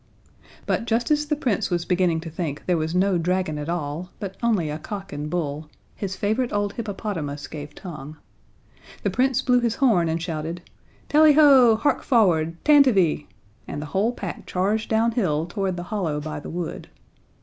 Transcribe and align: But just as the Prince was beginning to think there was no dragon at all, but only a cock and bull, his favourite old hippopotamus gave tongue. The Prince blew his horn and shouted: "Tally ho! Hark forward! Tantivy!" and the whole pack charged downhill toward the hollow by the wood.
But 0.65 0.85
just 0.85 1.11
as 1.11 1.27
the 1.27 1.35
Prince 1.35 1.69
was 1.69 1.85
beginning 1.85 2.21
to 2.21 2.29
think 2.31 2.63
there 2.65 2.75
was 2.75 2.95
no 2.95 3.19
dragon 3.19 3.59
at 3.59 3.69
all, 3.69 4.09
but 4.19 4.35
only 4.41 4.71
a 4.71 4.79
cock 4.79 5.13
and 5.13 5.29
bull, 5.29 5.69
his 5.95 6.15
favourite 6.15 6.51
old 6.51 6.73
hippopotamus 6.73 7.45
gave 7.45 7.75
tongue. 7.75 8.17
The 9.03 9.11
Prince 9.11 9.43
blew 9.43 9.59
his 9.59 9.75
horn 9.75 10.09
and 10.09 10.19
shouted: 10.19 10.63
"Tally 11.07 11.33
ho! 11.33 11.75
Hark 11.75 12.01
forward! 12.01 12.57
Tantivy!" 12.65 13.27
and 13.67 13.79
the 13.79 13.85
whole 13.93 14.11
pack 14.11 14.47
charged 14.47 14.89
downhill 14.89 15.45
toward 15.45 15.77
the 15.77 15.83
hollow 15.93 16.19
by 16.19 16.39
the 16.39 16.49
wood. 16.49 16.89